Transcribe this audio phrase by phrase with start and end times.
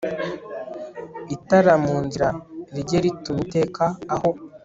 [1.35, 2.27] itara mu nzira
[2.75, 4.29] rijye rituma iteka aho